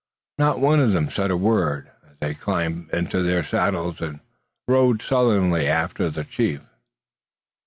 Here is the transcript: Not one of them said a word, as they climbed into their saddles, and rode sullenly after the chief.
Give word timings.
Not 0.39 0.59
one 0.59 0.79
of 0.79 0.93
them 0.93 1.05
said 1.05 1.29
a 1.29 1.37
word, 1.37 1.91
as 2.09 2.17
they 2.19 2.33
climbed 2.33 2.89
into 2.91 3.21
their 3.21 3.43
saddles, 3.43 4.01
and 4.01 4.19
rode 4.67 4.99
sullenly 4.99 5.67
after 5.67 6.09
the 6.09 6.23
chief. 6.23 6.61